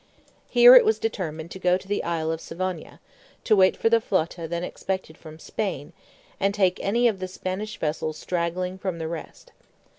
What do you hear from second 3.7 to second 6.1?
for the flota then expected from Spain,